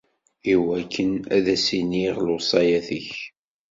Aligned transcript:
Iwakken 0.53 1.11
ad 1.35 1.45
issineɣ 1.55 2.15
lewṣayat-ik. 2.27 3.11